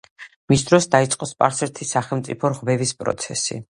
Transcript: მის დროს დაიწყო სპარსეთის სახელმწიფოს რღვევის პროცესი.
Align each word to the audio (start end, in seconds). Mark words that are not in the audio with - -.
მის 0.53 0.61
დროს 0.69 0.87
დაიწყო 0.95 1.27
სპარსეთის 1.33 1.93
სახელმწიფოს 1.97 2.57
რღვევის 2.63 2.95
პროცესი. 3.03 3.61